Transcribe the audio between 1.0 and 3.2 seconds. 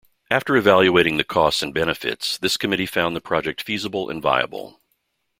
the costs and benefits, this committee found